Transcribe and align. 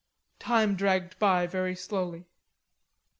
Time 0.39 0.73
dragged 0.75 1.19
by 1.19 1.45
very 1.45 1.75
slowly. 1.75 2.25